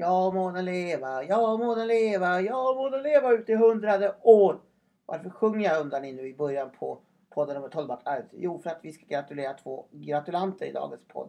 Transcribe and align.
Ja 0.00 0.30
må 0.30 0.50
den 0.54 0.64
leva, 0.64 1.24
ja 1.26 1.56
må 1.58 1.72
den 1.74 1.88
leva, 1.90 2.36
ja 2.40 2.58
må 2.74 2.84
den 2.92 3.02
leva 3.02 3.32
ut 3.34 3.48
i 3.50 3.54
hundrade 3.58 4.14
år. 4.22 4.60
Varför 5.06 5.30
sjunger 5.30 5.64
jag 5.64 5.80
undrar 5.80 6.00
ni 6.00 6.12
nu 6.12 6.28
i 6.28 6.34
början 6.34 6.70
på 6.70 7.00
podden 7.30 7.54
nummer 7.54 7.68
12 7.68 7.88
vart 7.88 8.06
arbete? 8.06 8.36
Jo 8.38 8.58
för 8.58 8.70
att 8.70 8.78
vi 8.82 8.92
ska 8.92 9.06
gratulera 9.06 9.54
två 9.54 9.86
gratulanter 9.90 10.66
i 10.66 10.72
dagens 10.72 11.04
podd. 11.08 11.28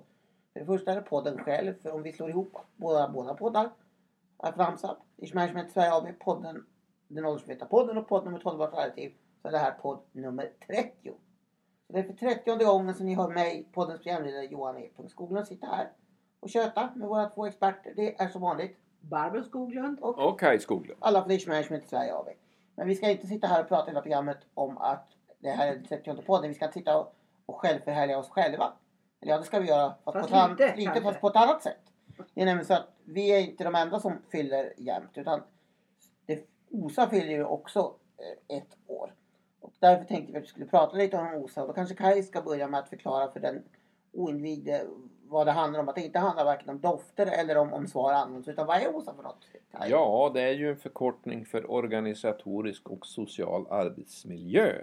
För 0.53 0.59
det 0.59 0.65
första 0.65 0.91
är 0.91 0.95
det 0.95 1.01
podden 1.01 1.37
själv, 1.37 1.73
för 1.81 1.91
om 1.91 2.03
vi 2.03 2.13
slår 2.13 2.29
ihop 2.29 2.57
båda, 2.75 3.09
båda 3.09 3.33
poddar. 3.33 3.69
Aframsa, 4.37 4.97
Management 5.33 5.71
Sverige 5.71 5.93
AB, 5.93 6.19
podden 6.19 6.65
Den 7.07 7.25
åldersmedvetna 7.25 7.67
podden 7.67 7.97
och 7.97 8.07
podd 8.07 8.25
nummer 8.25 8.39
12 8.39 8.59
vart 8.59 8.73
arvet 8.73 9.13
så 9.41 9.47
är 9.47 9.51
det 9.51 9.57
här 9.57 9.71
podd 9.71 9.99
nummer 10.11 10.51
30. 10.67 11.11
Så 11.87 11.93
det 11.93 11.99
är 11.99 12.03
för 12.03 12.13
30 12.13 12.65
gången 12.65 12.95
som 12.95 13.05
ni 13.05 13.15
hör 13.15 13.29
mig, 13.29 13.69
poddens 13.73 14.01
programledare 14.01 14.45
Johan 14.45 14.77
E. 14.77 14.89
Skoglund 15.07 15.47
sitta 15.47 15.67
här 15.67 15.89
och 16.39 16.49
köta 16.49 16.89
med 16.95 17.07
våra 17.07 17.29
två 17.29 17.45
experter. 17.45 17.93
Det 17.95 18.21
är 18.21 18.29
som 18.29 18.41
vanligt 18.41 18.77
Barbro 19.01 19.43
Skoglund. 19.43 19.99
Och, 19.99 20.19
och 20.19 20.39
Kaj 20.39 20.59
Skoglund. 20.59 20.99
Alla 21.01 21.23
för 21.23 21.47
Management 21.47 21.83
i 21.83 21.87
Sverige 21.87 22.15
AB. 22.15 22.27
Men 22.75 22.87
vi 22.87 22.95
ska 22.95 23.09
inte 23.09 23.27
sitta 23.27 23.47
här 23.47 23.61
och 23.61 23.67
prata 23.67 23.87
hela 23.87 24.01
programmet 24.01 24.37
om 24.53 24.77
att 24.77 25.07
det 25.39 25.49
här 25.49 25.67
är 25.67 25.75
den 25.75 25.85
30 25.85 26.21
podden. 26.21 26.49
Vi 26.49 26.55
ska 26.55 26.65
inte 26.65 26.79
sitta 26.79 26.97
och, 26.97 27.15
och 27.45 27.55
självförhärliga 27.55 28.17
oss 28.17 28.29
själva. 28.29 28.73
Eller 29.21 29.31
ja, 29.31 29.37
det 29.37 29.45
ska 29.45 29.59
vi 29.59 29.67
göra. 29.67 29.93
Fast, 30.05 30.29
Fast 30.29 30.57
på, 30.57 30.63
ett 30.63 30.77
lite, 30.77 30.91
kanske. 30.91 31.01
fast 31.03 31.21
på 31.21 31.27
ett 31.27 31.35
annat 31.35 31.63
sätt. 31.63 31.79
Det 32.33 32.41
är 32.41 32.45
nämligen 32.45 32.65
så 32.65 32.73
att 32.73 32.87
vi 33.03 33.31
är 33.31 33.39
inte 33.39 33.63
de 33.63 33.75
enda 33.75 33.99
som 33.99 34.13
fyller 34.31 34.73
jämt. 34.77 35.17
Utan 35.17 35.41
det, 36.25 36.47
OSA 36.71 37.09
fyller 37.09 37.31
ju 37.31 37.43
också 37.43 37.95
eh, 38.17 38.57
ett 38.57 38.77
år. 38.87 39.13
Och 39.59 39.73
därför 39.79 40.05
tänkte 40.05 40.31
vi 40.31 40.37
att 40.37 40.43
vi 40.43 40.47
skulle 40.47 40.65
prata 40.65 40.97
lite 40.97 41.17
om 41.17 41.33
OSA. 41.33 41.61
Och 41.61 41.67
då 41.67 41.73
kanske 41.73 41.95
Kaj 41.95 42.23
ska 42.23 42.41
börja 42.41 42.67
med 42.67 42.79
att 42.79 42.89
förklara 42.89 43.31
för 43.31 43.39
den 43.39 43.63
oinvigde 44.11 44.85
vad 45.29 45.47
det 45.47 45.51
handlar 45.51 45.79
om. 45.79 45.89
Att 45.89 45.95
det 45.95 46.01
inte 46.01 46.19
handlar 46.19 46.45
varken 46.45 46.69
om 46.69 46.79
dofter 46.79 47.25
eller 47.39 47.57
om, 47.57 47.73
om 47.73 47.87
svar 47.87 48.13
används. 48.13 48.47
Utan 48.47 48.67
vad 48.67 48.77
är 48.77 48.95
OSA 48.95 49.13
för 49.15 49.23
något? 49.23 49.47
Ja, 49.89 50.31
det 50.33 50.41
är 50.41 50.51
ju 50.53 50.69
en 50.69 50.77
förkortning 50.77 51.45
för 51.45 51.71
organisatorisk 51.71 52.89
och 52.89 53.05
social 53.05 53.67
arbetsmiljö. 53.69 54.73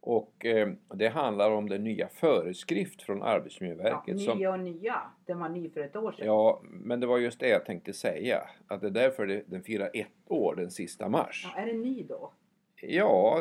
Och 0.00 0.46
eh, 0.46 0.68
det 0.94 1.08
handlar 1.08 1.50
om 1.50 1.68
den 1.68 1.84
nya 1.84 2.08
föreskrift 2.08 3.02
från 3.02 3.18
Ja, 3.18 3.24
Arbetsmiljöverket. 3.24 4.20
som, 4.20 4.38
nya 4.38 4.52
och 4.52 4.60
nya. 4.60 5.02
Den 5.26 5.38
var 5.40 5.48
ny 5.48 5.70
för 5.70 5.80
ett 5.80 5.96
år 5.96 6.12
sedan. 6.12 6.26
ja, 6.26 6.60
men 6.62 7.00
det 7.00 7.06
var 7.06 7.18
just 7.18 7.40
det 7.40 7.48
jag 7.48 7.64
tänkte 7.64 7.92
säga. 7.92 8.40
Att 8.68 8.80
det 8.80 8.86
är 8.86 8.90
därför 8.90 9.26
det, 9.26 9.42
den 9.46 9.62
firar 9.62 9.90
ett 9.94 10.06
år 10.28 10.54
den 10.56 10.70
sista 10.70 11.08
mars. 11.08 11.50
Ja, 11.54 11.62
är 11.62 11.66
den 11.66 11.80
ny 11.82 12.02
då? 12.02 12.32
Ja, 12.82 13.40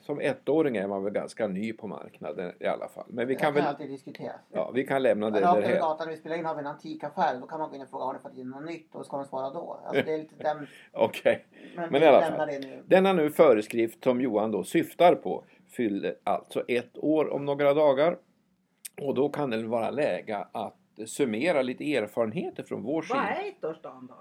som 0.00 0.20
ettåring 0.20 0.76
är 0.76 0.86
man 0.88 1.04
väl 1.04 1.12
ganska 1.12 1.46
ny 1.48 1.72
på 1.72 1.86
marknaden 1.86 2.52
i 2.60 2.66
alla 2.66 2.88
fall. 2.88 3.04
Men 3.08 3.26
vi 3.28 3.34
det 3.34 3.40
kan 3.40 3.46
kan 3.46 3.54
väl, 3.54 3.66
alltid 3.66 3.88
diskuteras. 3.90 4.40
ja, 4.52 4.70
vi 4.74 4.84
kan 4.86 5.02
lämna 5.02 5.30
det 5.30 5.40
Rakt 5.40 5.60
därhän. 5.60 5.80
gatan 5.80 6.06
när 6.06 6.14
vi 6.14 6.20
spelar 6.20 6.36
in 6.36 6.44
har 6.44 6.54
vi 6.54 6.60
en 6.60 6.66
antikaffär. 6.66 7.40
Då 7.40 7.46
kan 7.46 7.60
man 7.60 7.70
gå 7.70 7.76
in 7.76 7.82
och 7.82 7.90
fråga 7.90 8.04
har 8.04 8.12
ni 8.12 8.18
fått 8.18 8.36
in 8.36 8.48
något 8.50 8.64
nytt 8.64 8.94
och 8.94 9.06
ska 9.06 9.16
de 9.16 9.24
svara 9.26 9.50
då? 9.50 9.80
Alltså 9.84 10.02
det 10.06 10.12
är 10.14 10.18
lite 10.18 10.34
den, 10.38 10.66
Okej. 10.92 11.46
men, 11.76 11.90
Men 11.90 12.00
vi 12.00 12.06
i 12.06 12.08
alla 12.08 12.20
lämnar 12.20 12.38
fall. 12.38 12.48
det 12.48 12.58
nu. 12.58 12.82
Denna 12.86 13.12
nu 13.12 13.30
föreskrift 13.30 14.04
som 14.04 14.20
Johan 14.20 14.50
då 14.50 14.64
syftar 14.64 15.14
på 15.14 15.44
fyller 15.76 16.14
alltså 16.24 16.64
ett 16.68 16.98
år 16.98 17.32
om 17.32 17.44
några 17.44 17.74
dagar. 17.74 18.18
Och 19.02 19.14
då 19.14 19.28
kan 19.28 19.50
det 19.50 19.62
vara 19.66 19.90
läge 19.90 20.46
att 20.52 20.76
summera 21.06 21.62
lite 21.62 21.94
erfarenheter 21.96 22.62
från 22.62 22.82
vår 22.82 22.94
Vad 22.94 23.04
sida. 23.06 23.20
är 23.20 23.48
ettårsdagen 23.48 24.06
då? 24.06 24.14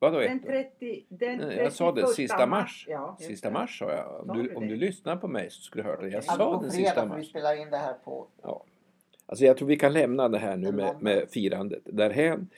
Vadå 0.00 0.18
Den 0.18 0.36
ett 0.36 0.44
år? 0.44 0.48
30... 0.50 1.04
Den 1.08 1.38
Nej, 1.38 1.56
Jag 1.56 1.72
sa 1.72 1.92
det, 1.92 2.00
31 2.00 2.14
sista 2.16 2.46
mars. 2.46 2.86
Ja, 2.88 3.16
Sista 3.20 3.48
det. 3.48 3.52
mars 3.54 3.78
sa 3.78 3.90
jag. 3.92 4.20
Om 4.30 4.36
du, 4.36 4.42
du 4.48 4.54
om 4.54 4.68
du 4.68 4.76
lyssnar 4.76 5.16
på 5.16 5.28
mig 5.28 5.50
så 5.50 5.62
skulle 5.62 5.82
du 5.84 5.88
hört 5.88 6.00
det. 6.00 6.06
Jag. 6.08 6.16
Alltså 6.16 6.32
sa 6.36 6.60
den 6.62 6.70
sista 6.70 6.94
för 6.94 7.02
vi 7.02 7.08
mars. 7.08 7.28
spelar 7.28 7.60
in 7.62 7.70
det 7.70 7.76
här 7.76 7.92
på 8.04 8.26
Ja. 8.42 8.64
Alltså 9.26 9.44
jag 9.44 9.56
tror 9.56 9.68
vi 9.68 9.76
kan 9.76 9.92
lämna 9.92 10.28
det 10.28 10.38
här 10.38 10.56
nu 10.56 10.72
med, 10.72 10.94
med 11.00 11.28
firandet 11.30 11.82
därhän. 11.84 12.48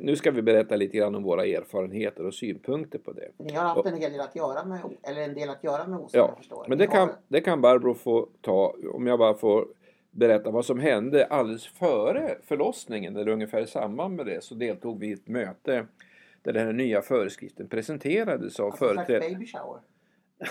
Nu 0.00 0.16
ska 0.16 0.30
vi 0.30 0.42
berätta 0.42 0.76
lite 0.76 0.96
grann 0.96 1.14
om 1.14 1.22
våra 1.22 1.44
erfarenheter 1.46 2.26
och 2.26 2.34
synpunkter 2.34 2.98
på 2.98 3.12
det. 3.12 3.28
Ni 3.38 3.52
har 3.52 3.62
haft 3.68 3.86
en 3.86 3.96
hel 3.96 4.12
del 4.12 4.20
att 4.20 4.36
göra 4.36 4.64
med, 4.64 4.80
eller 5.02 5.22
en 5.22 5.34
del 5.34 5.50
att 5.50 5.64
göra 5.64 5.86
med 5.86 5.98
OSA 5.98 6.18
Ja, 6.18 6.26
jag 6.28 6.36
förstår. 6.36 6.64
Men 6.68 6.78
Ni 6.78 6.86
det 6.86 6.90
kan, 6.92 7.08
har- 7.08 7.16
det 7.28 7.40
kan 7.40 7.60
Barbro 7.60 7.94
få 7.94 8.28
ta 8.40 8.74
om 8.94 9.06
jag 9.06 9.18
bara 9.18 9.34
får 9.34 9.66
berätta 10.10 10.50
vad 10.50 10.64
som 10.64 10.78
hände 10.80 11.26
alldeles 11.26 11.66
före 11.66 12.36
förlossningen 12.44 13.16
eller 13.16 13.32
ungefär 13.32 13.60
i 13.62 13.66
samband 13.66 14.16
med 14.16 14.26
det 14.26 14.44
så 14.44 14.54
deltog 14.54 15.00
vi 15.00 15.06
i 15.08 15.12
ett 15.12 15.28
möte 15.28 15.86
där 16.42 16.52
den 16.52 16.66
här 16.66 16.72
nya 16.72 17.02
föreskriften 17.02 17.68
presenterades 17.68 18.60
av 18.60 18.66
Alltså 18.66 18.84
en 18.84 18.94
företrädare. 18.96 19.30
baby 19.30 19.46
shower. 19.46 19.80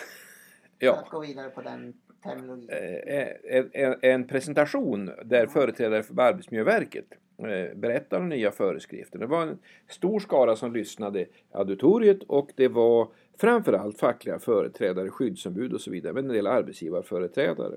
För 0.80 0.86
Ja, 0.86 0.96
att 0.96 1.10
gå 1.10 1.20
vidare 1.20 1.50
på 1.50 1.62
den 1.62 1.94
terminologin. 2.24 2.70
eh, 2.70 3.58
en, 3.58 3.70
en, 3.74 3.96
en 4.02 4.28
presentation 4.28 5.12
där 5.26 5.48
företrädare 5.48 6.04
för 6.04 6.22
Arbetsmiljöverket 6.22 7.06
eh, 7.38 7.78
berättade 7.78 8.22
om 8.22 8.30
nya 8.30 8.52
föreskrifter. 8.52 9.20
Det 9.20 9.26
var 9.26 9.42
en 9.42 9.60
stor 9.88 10.20
skara 10.20 10.56
som 10.56 10.74
lyssnade 10.74 11.22
i 11.22 11.28
auditoriet 11.52 12.24
och 12.24 12.50
det 12.56 12.68
var 12.68 13.08
framförallt 13.40 14.00
fackliga 14.00 14.40
företrädare, 14.40 15.10
skyddsombud 15.10 15.74
och 15.74 15.82
så 15.82 15.92
vidare, 15.92 16.14
men 16.14 16.26
en 16.26 16.34
del 16.34 16.48
arbetsgivarföreträdare. 16.48 17.76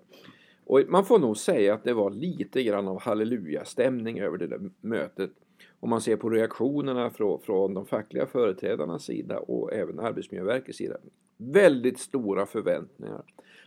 Och 0.71 0.81
man 0.89 1.05
får 1.05 1.19
nog 1.19 1.37
säga 1.37 1.75
att 1.75 1.85
det 1.85 1.95
var 1.95 2.11
lite 2.11 2.63
grann 2.63 2.89
av 2.89 3.01
halleluja-stämning 3.01 4.21
över 4.21 4.39
det 4.39 4.47
där 4.47 4.71
mötet. 4.81 5.31
Om 5.81 5.91
man 5.91 6.01
ser 6.01 6.17
på 6.17 6.31
reaktionerna 6.31 7.11
från, 7.11 7.41
från 7.41 7.75
de 7.75 7.87
fackliga 7.87 8.27
företrädarnas 8.27 9.05
sida 9.05 9.39
och 9.39 9.73
även 9.73 10.01
Arbetsmiljöverkets 10.01 10.79
sida. 10.79 10.97
Väldigt 11.37 11.99
stora 11.99 12.47
förväntningar 12.47 13.23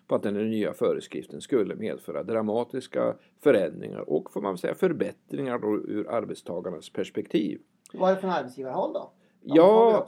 på 0.07 0.15
att 0.15 0.23
den 0.23 0.33
nya 0.33 0.73
föreskriften 0.73 1.41
skulle 1.41 1.75
medföra 1.75 2.23
dramatiska 2.23 3.15
förändringar 3.43 4.09
och 4.09 4.31
får 4.31 4.41
man 4.41 4.57
säga 4.57 4.75
förbättringar 4.75 5.59
då 5.59 5.75
ur 5.75 6.09
arbetstagarnas 6.09 6.89
perspektiv. 6.89 7.59
Hur 7.93 7.99
var 7.99 8.09
det 8.09 8.17
från 8.17 8.29
arbetsgivarhåll 8.29 8.93
då? 8.93 9.11
De 9.41 9.55
Ja, 9.55 10.07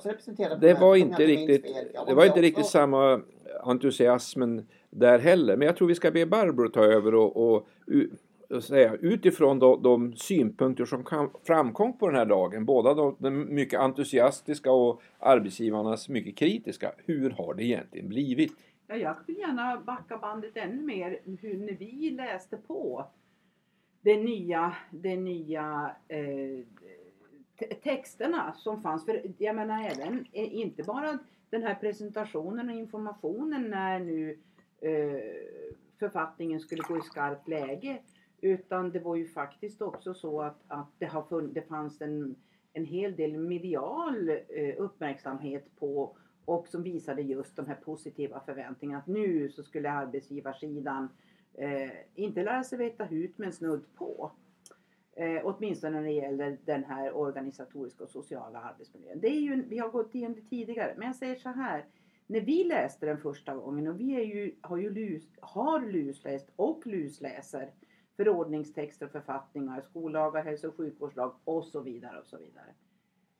det 0.62 0.74
var 0.74 0.96
inte 0.96 1.26
riktigt, 1.26 1.64
fel. 1.64 1.86
Det 2.08 2.14
var 2.14 2.26
inte 2.26 2.42
riktigt 2.42 2.66
samma 2.66 3.22
entusiasmen 3.64 4.68
där 4.96 5.20
heller. 5.20 5.58
Men 5.58 5.66
jag 5.66 5.78
tror 5.78 5.88
vi 5.88 5.96
ska 5.96 6.12
be 6.12 6.26
Barbro 6.26 6.70
ta 6.70 6.84
över 6.84 7.16
och, 7.16 7.38
och, 7.38 7.68
och 8.50 8.64
säga 8.64 8.96
utifrån 8.96 9.60
de, 9.60 9.84
de 9.84 10.14
synpunkter 10.16 10.86
som 10.86 11.04
kan, 11.04 11.30
framkom 11.44 11.98
på 11.98 12.08
den 12.08 12.16
här 12.16 12.26
dagen, 12.26 12.66
båda 12.66 12.94
de, 12.94 13.16
de 13.20 13.56
mycket 13.56 13.80
entusiastiska 13.80 14.72
och 14.72 15.02
arbetsgivarnas 15.20 16.10
mycket 16.10 16.38
kritiska. 16.38 16.92
Hur 17.06 17.30
har 17.30 17.54
det 17.54 17.64
egentligen 17.64 18.10
blivit? 18.10 18.54
Ja, 18.88 18.96
jag 18.96 19.16
vill 19.28 19.38
gärna 19.38 19.82
backa 19.86 20.18
bandet 20.18 20.58
ännu 20.58 20.82
mer. 20.82 21.20
Hur, 21.42 21.58
när 21.58 21.76
vi 21.80 22.12
läste 22.12 22.58
på 22.58 23.06
de 24.02 24.18
nya, 24.18 24.76
det 24.92 25.16
nya 25.16 25.92
eh, 26.08 26.66
texterna 27.84 28.54
som 28.58 28.82
fanns. 28.82 29.06
För 29.06 29.22
jag 29.38 29.56
menar 29.56 29.84
även, 29.84 30.26
eh, 30.32 30.56
inte 30.56 30.84
bara 30.84 31.20
den 31.50 31.64
här 31.64 31.76
presentationen 31.76 32.70
och 32.70 32.76
informationen 32.76 33.70
när 33.70 34.00
nu 34.00 34.32
eh, 34.32 34.38
Eh, 34.86 35.20
författningen 36.00 36.60
skulle 36.60 36.84
gå 36.84 36.98
i 36.98 37.02
skarpt 37.02 37.48
läge. 37.48 37.98
Utan 38.42 38.92
det 38.92 39.00
var 39.00 39.16
ju 39.16 39.28
faktiskt 39.28 39.82
också 39.82 40.14
så 40.14 40.42
att, 40.42 40.64
att 40.68 40.90
det, 40.98 41.06
har 41.06 41.24
funn, 41.24 41.54
det 41.54 41.62
fanns 41.62 42.02
en, 42.02 42.36
en 42.74 42.86
hel 42.86 43.16
del 43.16 43.38
medial 43.38 44.30
eh, 44.30 44.76
uppmärksamhet 44.78 45.76
på 45.80 46.18
och 46.46 46.68
som 46.68 46.84
visade 46.84 47.22
just 47.22 47.56
de 47.56 47.66
här 47.66 47.76
positiva 47.76 48.40
förväntningarna 48.46 49.00
att 49.00 49.08
nu 49.08 49.50
så 49.50 49.64
skulle 49.64 49.92
arbetsgivarsidan 49.92 51.10
eh, 51.54 51.92
inte 52.16 52.44
lära 52.44 52.64
sig 52.64 52.78
veta 52.78 53.04
hut 53.04 53.38
men 53.38 53.54
snudd 53.54 53.86
på. 53.96 54.32
Eh, 55.16 55.42
åtminstone 55.44 55.96
när 55.96 56.04
det 56.04 56.12
gäller 56.12 56.58
den 56.66 56.84
här 56.84 57.18
organisatoriska 57.18 58.04
och 58.04 58.10
sociala 58.10 58.60
arbetsmiljön. 58.60 59.20
Det 59.20 59.28
är 59.28 59.42
ju, 59.42 59.64
vi 59.64 59.78
har 59.78 59.90
gått 59.90 60.16
igenom 60.16 60.36
det 60.36 60.50
tidigare 60.50 60.94
men 60.98 61.08
jag 61.08 61.16
säger 61.16 61.36
så 61.36 61.50
här. 61.50 61.86
När 62.28 62.42
vi 62.42 62.64
läste 62.64 63.06
den 63.06 63.18
första 63.18 63.56
gången 63.56 63.88
och 63.88 64.00
vi 64.00 64.16
är 64.16 64.24
ju, 64.24 64.56
har 64.62 64.78
ju 64.78 64.90
lus, 64.94 65.24
har 65.42 65.82
lusläst 65.82 66.52
och 66.56 66.88
lusläser 66.88 67.72
förordningstexter 68.18 69.06
och 69.06 69.12
författningar, 69.12 69.82
skollagar, 69.82 70.44
hälso 70.44 70.68
och 70.68 70.76
sjukvårdslag 70.78 71.36
och 71.44 71.66
så 71.66 71.82
vidare 71.82 72.20
och 72.20 72.28
så 72.28 72.38
vidare. 72.38 72.74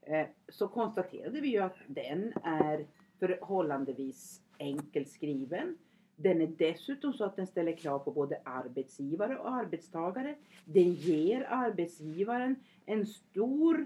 Eh, 0.02 0.28
så 0.50 0.68
konstaterade 0.68 1.42
vi 1.42 1.48
ju 1.48 1.60
att 1.60 1.78
den 1.88 2.34
är 2.44 2.86
förhållandevis 3.20 4.42
enkelt 4.60 5.10
skriven. 5.10 5.78
Den 6.16 6.42
är 6.42 6.48
dessutom 6.48 7.14
så 7.14 7.24
att 7.24 7.36
den 7.36 7.48
ställer 7.48 7.78
krav 7.78 8.00
på 8.00 8.12
både 8.12 8.42
arbetsgivare 8.46 9.38
och 9.38 9.50
arbetstagare. 9.50 10.36
Den 10.66 10.94
ger 10.94 11.48
arbetsgivaren 11.50 12.56
en 12.86 13.06
stor 13.06 13.86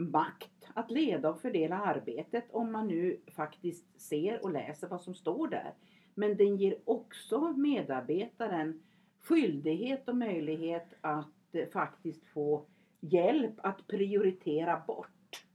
makt 0.00 0.68
att 0.74 0.90
leda 0.90 1.30
och 1.30 1.40
fördela 1.40 1.76
arbetet 1.76 2.44
om 2.50 2.72
man 2.72 2.88
nu 2.88 3.20
faktiskt 3.36 4.00
ser 4.00 4.44
och 4.44 4.52
läser 4.52 4.88
vad 4.88 5.02
som 5.02 5.14
står 5.14 5.48
där. 5.48 5.74
Men 6.14 6.36
den 6.36 6.56
ger 6.56 6.78
också 6.84 7.52
medarbetaren 7.52 8.82
skyldighet 9.20 10.08
och 10.08 10.16
möjlighet 10.16 10.94
att 11.00 11.54
eh, 11.54 11.68
faktiskt 11.68 12.26
få 12.26 12.66
hjälp 13.00 13.54
att 13.56 13.86
prioritera 13.86 14.82
bort 14.86 15.46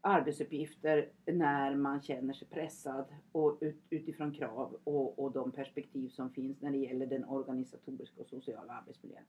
arbetsuppgifter 0.00 1.08
när 1.24 1.74
man 1.74 2.02
känner 2.02 2.34
sig 2.34 2.48
pressad 2.48 3.04
och 3.32 3.58
ut, 3.60 3.82
utifrån 3.90 4.34
krav 4.34 4.76
och, 4.84 5.18
och 5.18 5.32
de 5.32 5.52
perspektiv 5.52 6.08
som 6.08 6.30
finns 6.30 6.60
när 6.60 6.70
det 6.70 6.78
gäller 6.78 7.06
den 7.06 7.24
organisatoriska 7.24 8.20
och 8.20 8.28
sociala 8.28 8.72
arbetsmiljön. 8.72 9.24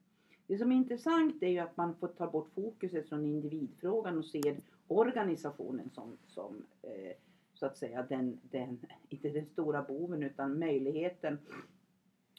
Det 0.48 0.58
som 0.58 0.72
är 0.72 0.76
intressant 0.76 1.44
är 1.44 1.48
ju 1.48 1.60
att 1.60 1.78
man 1.78 1.96
får 1.96 2.08
ta 2.08 2.32
bort 2.32 2.50
fokuset 2.56 3.10
från 3.10 3.26
individfrågan 3.26 4.18
och 4.18 4.26
ser 4.26 4.62
organisationen 4.88 5.90
som, 5.90 6.18
som 6.28 6.66
eh, 6.82 7.16
så 7.54 7.66
att 7.66 7.78
säga 7.78 8.06
den, 8.10 8.40
den, 8.44 8.80
inte 9.10 9.30
den 9.30 9.46
stora 9.46 9.84
boven 9.84 10.24
utan 10.24 10.60
möjligheten 10.60 11.38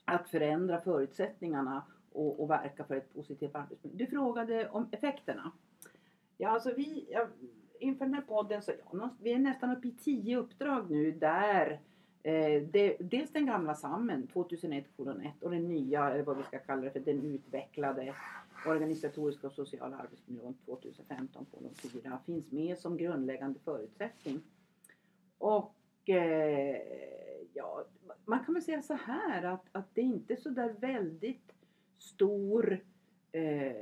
att 0.05 0.28
förändra 0.28 0.81
förutsättningarna 0.81 1.82
och, 2.12 2.40
och 2.40 2.50
verka 2.50 2.84
för 2.84 2.94
ett 2.94 3.14
positivt 3.14 3.55
arbetsmiljö. 3.55 3.99
Du 3.99 4.06
frågade 4.06 4.69
om 4.69 4.88
effekterna. 4.93 5.52
Ja, 6.37 6.49
alltså 6.49 6.75
vi, 6.76 7.08
ja, 7.11 7.26
inför 7.81 8.04
den 8.04 8.14
här 8.14 8.22
podden 8.22 8.62
så 8.62 8.72
ja, 8.93 9.16
vi 9.20 9.32
är 9.32 9.38
nästan 9.38 9.76
uppe 9.76 9.88
i 9.88 9.93
tio 9.93 10.37
uppdrag 10.37 10.90
nu 10.90 11.12
där 11.12 11.81
eh, 12.28 12.62
det, 12.62 12.96
dels 13.00 13.30
den 13.30 13.46
gamla 13.46 13.75
SAMmen 13.75 14.26
2001 14.26 14.84
1 15.25 15.42
och 15.42 15.50
den 15.50 15.69
nya, 15.69 16.10
eller 16.10 16.25
vad 16.25 16.36
vi 16.36 16.42
ska 16.42 16.58
kalla 16.58 16.82
det 16.82 16.90
för, 16.90 17.00
den 17.00 17.25
utvecklade 17.25 18.14
organisatoriska 18.66 19.46
och 19.46 19.52
sociala 19.52 19.96
arbetsmiljön 19.96 20.54
2015 20.64 21.46
4 21.92 22.19
finns 22.26 22.52
med 22.52 22.78
som 22.78 22.96
grundläggande 22.96 23.58
förutsättning. 23.64 24.40
Och 25.38 25.75
eh, 26.08 26.76
ja, 27.54 27.84
man 28.25 28.44
kan 28.44 28.54
väl 28.54 28.62
säga 28.62 28.82
så 28.82 28.94
här 28.94 29.42
att, 29.42 29.64
att 29.72 29.94
det 29.94 30.00
är 30.00 30.04
inte 30.04 30.36
så 30.36 30.48
där 30.48 30.75
väldigt 30.80 31.52
stor 31.98 32.80
eh, 33.32 33.72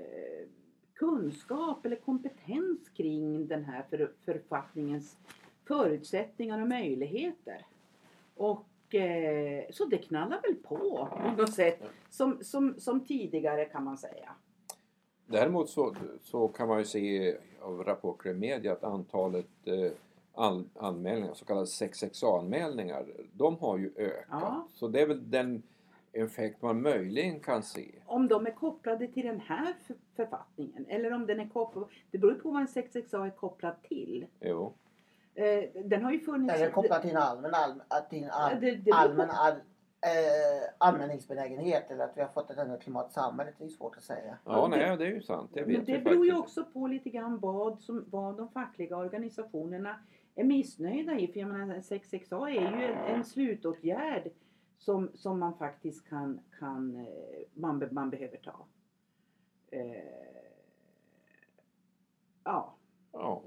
kunskap 0.94 1.86
eller 1.86 1.96
kompetens 1.96 2.88
kring 2.88 3.46
den 3.46 3.64
här 3.64 3.82
för, 3.90 4.12
författningens 4.24 5.16
förutsättningar 5.64 6.60
och 6.62 6.68
möjligheter. 6.68 7.66
Och 8.36 8.94
eh, 8.94 9.64
så 9.70 9.84
det 9.84 9.98
knallar 9.98 10.40
väl 10.42 10.54
på 10.54 11.08
på 11.12 11.30
något 11.36 11.54
sätt 11.54 11.82
som, 12.10 12.38
som, 12.44 12.74
som 12.78 13.06
tidigare 13.06 13.64
kan 13.64 13.84
man 13.84 13.98
säga. 13.98 14.34
Däremot 15.26 15.70
så, 15.70 15.94
så 16.22 16.48
kan 16.48 16.68
man 16.68 16.78
ju 16.78 16.84
se 16.84 17.36
av 17.62 17.84
rapporter 17.84 18.30
i 18.30 18.34
media 18.34 18.72
att 18.72 18.84
antalet 18.84 19.46
eh, 19.64 19.92
an, 20.34 20.70
anmälningar, 20.74 21.34
så 21.34 21.44
kallade 21.44 21.66
6XA-anmälningar, 21.66 23.06
de 23.32 23.56
har 23.58 23.78
ju 23.78 23.92
ökat. 23.96 24.26
Ja. 24.30 24.68
Så 24.72 24.88
det 24.88 25.00
är 25.00 25.06
väl 25.06 25.30
den 25.30 25.62
effekt 26.12 26.62
man 26.62 26.82
möjligen 26.82 27.40
kan 27.40 27.62
se. 27.62 27.84
Om 28.06 28.28
de 28.28 28.46
är 28.46 28.50
kopplade 28.50 29.08
till 29.08 29.26
den 29.26 29.40
här 29.40 29.74
för- 29.86 29.96
författningen 30.16 30.86
eller 30.88 31.12
om 31.12 31.26
den 31.26 31.40
är 31.40 31.48
kopplad, 31.48 31.88
det 32.10 32.18
beror 32.18 32.34
på 32.34 32.50
vad 32.50 32.60
en 32.60 32.66
6XA 32.66 33.26
är 33.26 33.30
kopplad 33.30 33.82
till. 33.82 34.26
Jo. 34.40 34.72
Eh, 35.38 35.82
den 35.84 36.04
har 36.04 36.12
ju 36.12 36.20
funnits... 36.20 36.54
Eller 36.54 36.70
kopplat 36.70 37.02
till 37.02 37.10
en 37.10 37.16
allmän, 37.16 37.54
allmän, 37.54 37.86
till 38.10 38.24
en 38.24 38.30
all, 38.30 38.52
Ja, 38.52 38.58
det- 38.60 38.70
det 38.70 38.76
beror 38.82 38.92
på- 38.94 38.98
allmän 39.00 39.28
all, 39.30 39.52
eh, 39.52 40.68
användningsbenägenhet 40.78 41.90
eller 41.90 42.04
att 42.04 42.16
vi 42.16 42.20
har 42.20 42.28
fått 42.28 42.50
ett 42.50 42.58
annat 42.58 42.82
klimat 42.82 43.10
i 43.10 43.12
samhället. 43.12 43.54
Det 43.58 43.64
är 43.64 43.68
svårt 43.68 43.96
att 43.96 44.02
säga. 44.02 44.38
Ja, 44.44 44.68
det- 44.68 44.76
nej, 44.76 44.96
det 44.96 45.04
är 45.06 45.10
ju 45.10 45.22
sant. 45.22 45.50
Det 45.54 45.66
Men 45.66 45.84
det 45.84 45.98
beror 45.98 46.26
ju 46.26 46.38
också 46.38 46.64
på 46.64 46.86
lite 46.86 47.10
grann 47.10 47.38
vad, 47.40 47.80
som, 47.80 48.04
vad 48.10 48.36
de 48.36 48.48
fackliga 48.48 48.96
organisationerna 48.96 49.96
är 50.34 50.44
missnöjda 50.44 51.18
i. 51.18 51.28
För 51.32 51.40
jag 51.40 51.48
menar 51.48 51.74
6XA 51.80 52.46
är 52.48 52.50
ju 52.78 52.84
en, 52.84 53.14
en 53.14 53.24
slutåtgärd 53.24 54.30
som, 54.78 55.10
som 55.14 55.38
man 55.38 55.54
faktiskt 55.58 56.08
kan, 56.08 56.40
kan 56.58 56.96
eh, 56.96 57.06
man, 57.54 57.88
man 57.90 58.10
behöver 58.10 58.36
ta. 58.36 58.66
Eh, 59.70 59.96
ja. 62.44 62.74
Ja. 63.12 63.42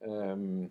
Ehm, 0.00 0.70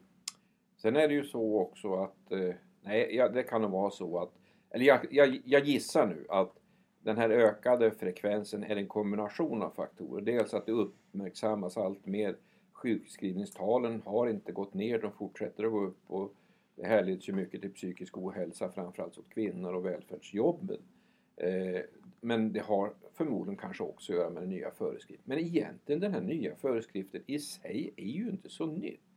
sen 0.81 0.95
är 0.95 1.07
det 1.07 1.13
ju 1.13 1.23
så 1.23 1.59
också 1.59 1.93
att, 1.93 2.31
eh, 2.31 2.55
nej, 2.81 3.15
ja, 3.15 3.29
det 3.29 3.43
kan 3.43 3.61
nog 3.61 3.71
vara 3.71 3.91
så 3.91 4.19
att, 4.19 4.31
eller 4.69 4.85
jag, 4.85 4.99
jag, 5.09 5.41
jag 5.45 5.65
gissar 5.65 6.07
nu 6.07 6.25
att 6.29 6.53
den 6.99 7.17
här 7.17 7.29
ökade 7.29 7.91
frekvensen 7.91 8.63
är 8.63 8.75
en 8.75 8.87
kombination 8.87 9.61
av 9.61 9.69
faktorer. 9.69 10.21
Dels 10.21 10.53
att 10.53 10.65
det 10.65 10.71
uppmärksammas 10.71 11.77
allt 11.77 12.05
mer. 12.05 12.37
Sjukskrivningstalen 12.71 14.01
har 14.05 14.27
inte 14.27 14.51
gått 14.51 14.73
ner, 14.73 14.99
de 14.99 15.11
fortsätter 15.11 15.63
att 15.63 15.71
gå 15.71 15.85
upp 15.85 16.03
och 16.07 16.33
det 16.75 16.85
härleds 16.85 17.29
ju 17.29 17.33
mycket 17.33 17.61
till 17.61 17.73
psykisk 17.73 18.17
ohälsa 18.17 18.71
framförallt 18.71 19.17
åt 19.17 19.29
kvinnor 19.29 19.73
och 19.73 19.85
välfärdsjobben. 19.85 20.81
Eh, 21.35 21.81
men 22.21 22.53
det 22.53 22.59
har 22.59 22.93
förmodligen 23.13 23.57
kanske 23.57 23.83
också 23.83 24.13
att 24.13 24.19
göra 24.19 24.29
med 24.29 24.43
den 24.43 24.49
nya 24.49 24.71
föreskriften. 24.71 25.25
Men 25.25 25.39
egentligen 25.39 26.01
den 26.01 26.13
här 26.13 26.21
nya 26.21 26.55
föreskriften 26.55 27.23
i 27.27 27.39
sig 27.39 27.93
är 27.95 28.05
ju 28.05 28.29
inte 28.29 28.49
så 28.49 28.65
nytt. 28.65 29.10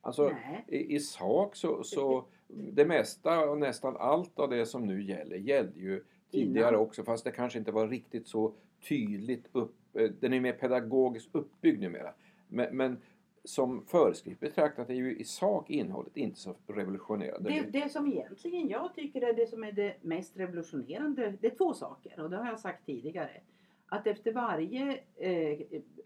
Alltså 0.00 0.32
i, 0.68 0.94
i 0.94 1.00
sak 1.00 1.56
så, 1.56 1.82
så 1.82 2.24
det 2.48 2.84
mesta 2.84 3.50
och 3.50 3.58
nästan 3.58 3.96
allt 3.96 4.38
av 4.38 4.50
det 4.50 4.66
som 4.66 4.86
nu 4.86 5.02
gäller 5.02 5.36
gällde 5.36 5.80
ju 5.80 6.04
tidigare 6.30 6.68
Innan. 6.68 6.80
också 6.80 7.04
fast 7.04 7.24
det 7.24 7.30
kanske 7.30 7.58
inte 7.58 7.72
var 7.72 7.88
riktigt 7.88 8.28
så 8.28 8.54
tydligt 8.88 9.44
upp, 9.52 9.74
eh, 9.94 10.10
den 10.20 10.32
är 10.32 10.40
mer 10.40 10.52
pedagogiskt 10.52 11.28
uppbyggd 11.32 11.80
numera. 11.80 12.14
Men, 12.48 12.76
men 12.76 12.98
som 13.44 13.86
föreskrift 13.86 14.40
betraktat 14.40 14.90
är 14.90 14.94
ju 14.94 15.16
i 15.16 15.24
sak 15.24 15.70
innehållet 15.70 16.16
inte 16.16 16.40
så 16.40 16.56
revolutionerande. 16.66 17.50
Det, 17.50 17.80
det 17.80 17.88
som 17.88 18.06
egentligen 18.06 18.68
jag 18.68 18.94
tycker 18.94 19.22
är 19.22 19.32
det 19.32 19.46
som 19.46 19.64
är 19.64 19.72
det 19.72 19.96
mest 20.00 20.36
revolutionerande, 20.36 21.34
det 21.40 21.46
är 21.46 21.56
två 21.56 21.74
saker 21.74 22.20
och 22.20 22.30
det 22.30 22.36
har 22.36 22.46
jag 22.46 22.60
sagt 22.60 22.86
tidigare. 22.86 23.40
Att 23.86 24.06
efter 24.06 24.32
varje 24.32 25.00
eh, 25.16 25.60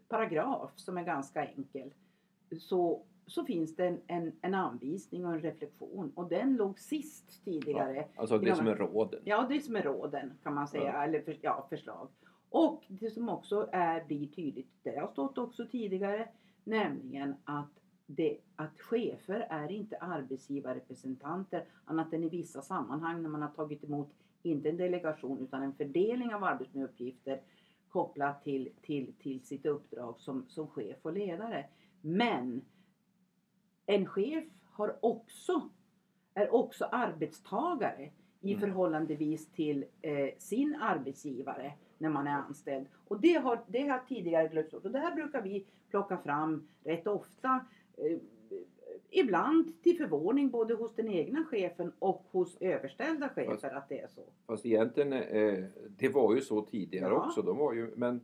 paragraf 0.09 0.71
som 0.77 0.99
är 0.99 1.05
ganska 1.05 1.47
enkel 1.47 1.91
så, 2.59 3.03
så 3.27 3.45
finns 3.45 3.77
det 3.77 3.87
en, 3.87 4.01
en, 4.07 4.33
en 4.41 4.55
anvisning 4.55 5.27
och 5.27 5.33
en 5.33 5.41
reflektion 5.41 6.13
och 6.15 6.29
den 6.29 6.57
låg 6.57 6.79
sist 6.79 7.45
tidigare. 7.45 8.09
Alltså 8.17 8.39
det 8.39 8.49
Ja, 8.49 8.55
som 8.55 8.67
är 8.67 8.77
råden. 8.77 9.21
Ja, 9.25 9.47
det 9.49 9.61
som 9.61 9.77
är 9.77 9.83
råden 9.83 10.33
kan 10.43 10.55
man 10.55 10.69
säga, 10.69 10.85
Ja. 10.85 11.05
eller 11.05 11.21
för, 11.21 11.39
ja, 11.43 11.67
förslag. 11.71 12.09
Och 12.51 12.85
det 12.89 13.11
som 13.11 13.29
också 13.29 13.69
är, 13.73 14.05
blir 14.05 14.27
tydligt, 14.27 14.69
det 14.83 14.99
har 14.99 15.09
stått 15.09 15.39
också 15.39 15.67
tidigare, 15.67 16.29
nämligen 16.65 17.35
att, 17.45 17.71
det, 18.07 18.39
att 18.57 18.81
chefer 18.81 19.47
är 19.51 19.73
inte 19.73 19.97
arbetsgivarrepresentanter 19.97 21.65
annat 21.85 22.13
än 22.13 22.25
i 22.25 22.29
vissa 22.29 22.63
sammanhang 22.63 23.23
när 23.23 23.29
man 23.31 23.43
har 23.43 23.49
tagit 23.49 23.85
emot, 23.85 24.09
inte 24.43 24.69
en 24.69 24.77
delegation 24.77 25.39
utan 25.39 25.63
en 25.63 25.75
fördelning 25.75 26.35
av 26.35 26.45
arbetsmiljöuppgifter 26.45 27.41
kopplat 27.89 28.45
till, 28.45 28.71
till, 28.83 29.13
till 29.19 29.41
sitt 29.41 29.67
uppdrag 29.67 30.15
som, 30.19 30.45
som 30.49 30.69
chef 30.69 30.97
och 31.03 31.13
ledare. 31.13 31.65
Men 32.01 32.63
en 33.87 34.07
chef 34.07 34.45
har 34.73 34.97
också, 35.01 35.69
är 36.35 36.55
också 36.55 36.85
arbetstagare 36.85 38.11
i 38.41 38.49
Mm. 38.55 38.61
förhållandevis 38.61 39.49
till 39.53 39.85
eh, 40.03 40.29
sin 40.39 40.75
arbetsgivare 40.81 41.73
när 41.99 42.09
man 42.09 42.27
är 42.27 42.31
anställd. 42.37 42.87
Och 43.09 43.21
det 43.21 43.35
har, 43.35 43.61
det 43.67 43.89
har 43.89 43.99
tidigare 44.09 44.49
glömts 44.49 44.71
bort. 44.71 44.85
Och 44.85 44.91
det 44.91 44.99
här 44.99 45.15
brukar 45.15 45.43
vi 45.43 45.67
plocka 45.91 46.17
fram 46.19 46.69
rätt 46.85 47.07
ofta. 47.07 47.61
Eh, 47.97 48.19
ibland 49.11 49.83
till 49.83 49.97
förvåning 49.99 50.51
både 50.51 50.75
hos 50.75 50.95
den 50.95 51.09
egna 51.09 51.45
chefen 51.45 51.93
och 51.99 52.25
hos 52.31 52.57
överställda 52.61 53.29
chefer 53.29 53.51
Fast- 53.51 53.65
att 53.65 53.89
det 53.89 54.01
är 54.01 54.09
så. 54.09 54.23
Fast 54.47 54.67
egentligen, 54.67 55.13
eh, 55.13 55.65
det 55.99 56.09
var 56.09 56.35
ju 56.35 56.41
så 56.41 56.63
tidigare 56.63 57.15
Ja. 57.15 57.27
också. 57.27 57.43
De 57.43 57.57
var 57.59 57.73
ju, 57.73 57.93
men 57.97 58.21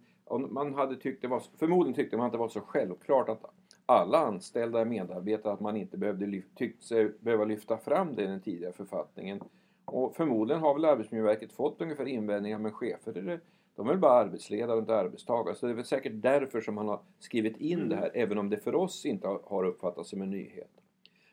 man 0.51 0.75
hade 0.75 0.97
tyckt 0.97 1.23
det 1.23 1.29
var, 1.29 1.43
förmodligen 1.59 1.95
tyckte 1.95 2.17
man 2.17 2.27
att 2.27 2.33
det 2.33 2.39
var 2.39 2.49
så 2.49 2.61
självklart 2.61 3.29
att 3.29 3.45
alla 3.91 4.19
anställda 4.19 4.85
medarbetare 4.85 5.53
att 5.53 5.61
man 5.61 5.77
inte 5.77 5.97
behövde 5.99 6.27
lyf, 6.27 6.45
tyckte 6.55 6.85
sig 6.85 7.13
behöva 7.21 7.45
lyfta 7.45 7.79
fram 7.79 8.15
det 8.15 8.23
i 8.23 8.27
den 8.27 8.41
tidigare 8.41 8.73
författningen. 8.73 9.41
Och 9.85 10.17
förmodligen 10.17 10.63
har 10.63 10.75
väl 10.75 10.85
Arbetsmiljöverket 10.85 11.53
fått 11.53 11.81
ungefär 11.81 12.09
invändningar 12.09 12.59
men 12.59 12.73
chefer 12.73 13.41
de 13.77 13.87
är 13.87 13.91
väl 13.91 13.99
bara 13.99 14.13
arbetsledare 14.13 14.73
och 14.73 14.79
inte 14.79 14.97
arbetstagare. 14.97 15.55
Så 15.55 15.67
det 15.67 15.73
är 15.73 15.77
väl 15.77 15.85
säkert 15.85 16.13
därför 16.15 16.61
som 16.61 16.75
man 16.75 16.89
har 16.89 17.01
skrivit 17.19 17.57
in 17.57 17.79
Mm. 17.79 17.89
det 17.89 17.97
här 17.97 18.11
även 18.15 18.39
om 18.39 18.51
det 18.51 18.59
för 18.59 18.75
oss 18.75 19.07
inte 19.07 19.29
har- 19.29 19.65
uppfattats 19.65 20.11
som 20.11 20.23
en 20.23 20.31
nyhet. 20.31 20.71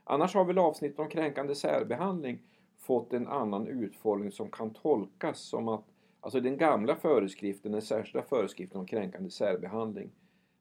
Annars 0.04 0.36
har 0.36 0.46
väl 0.46 0.58
avsnitt 0.58 1.00
om 1.00 1.10
kränkande 1.10 1.56
särbehandling 1.56 2.40
fått 2.78 3.14
en 3.14 3.28
annan 3.28 3.68
utformning 3.68 4.32
som 4.32 4.50
kan 4.50 4.70
tolkas 4.74 5.40
som 5.40 5.68
att 5.68 5.84
Alltså 6.20 6.40
den 6.40 6.58
gamla 6.58 6.96
föreskriften, 6.96 7.72
den 7.72 7.82
särskilda 7.82 8.28
föreskriften 8.28 8.80
om 8.80 8.86
kränkande 8.86 9.30
särbehandling. 9.30 10.10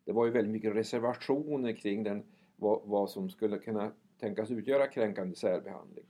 Det 0.06 0.12
var 0.12 0.26
ju 0.26 0.32
väldigt 0.32 0.52
mycket 0.52 0.74
reservationer 0.74 1.72
kring 1.72 2.02
den, 2.02 2.22
vad, 2.56 2.80
vad 2.84 3.10
som 3.10 3.30
skulle 3.30 3.58
kunna 3.58 3.92
tänkas 4.20 4.50
utgöra 4.50 4.86
kränkande 4.86 5.36
särbehandling. 5.36 6.04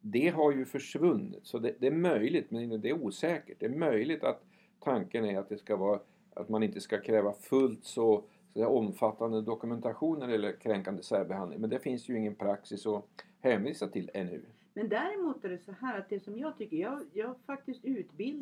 Det 0.00 0.28
har 0.28 0.52
ju 0.52 0.64
försvunnit, 0.64 1.46
så 1.46 1.58
det, 1.58 1.74
det 1.78 1.86
är 1.86 1.92
möjligt, 1.92 2.50
men 2.50 2.80
det 2.80 2.88
är 2.88 3.04
osäkert. 3.04 3.56
Det 3.60 3.66
är 3.66 3.70
möjligt 3.78 4.24
att 4.24 4.42
tanken 4.80 5.24
är 5.24 5.38
att 5.38 5.48
det 5.48 5.58
ska 5.58 5.76
vara 5.76 6.00
att 6.34 6.48
man 6.48 6.62
inte 6.62 6.80
ska 6.80 7.00
kräva 7.00 7.32
fullt 7.32 7.84
så, 7.84 8.24
så 8.54 8.66
omfattande 8.66 9.42
dokumentation 9.42 10.18
när 10.18 10.26
det 10.26 10.32
gäller 10.32 10.52
kränkande 10.52 11.02
särbehandling. 11.02 11.60
Men 11.60 11.70
det 11.70 11.78
finns 11.78 12.08
ju 12.08 12.18
ingen 12.18 12.34
praxis 12.34 12.86
att 12.86 13.04
hänvisa 13.40 13.88
till 13.88 14.10
ännu. 14.14 14.42
Men 14.74 14.88
däremot 14.88 15.44
är 15.44 15.48
det 15.48 15.58
så 15.58 15.72
här 15.72 15.98
att 15.98 16.08
det 16.08 16.20
som 16.20 16.38
jag 16.38 16.58
tycker, 16.58 16.76
jag, 16.76 17.00
jag 17.12 17.36
faktiskt 17.46 17.84
utbildar 17.84 18.32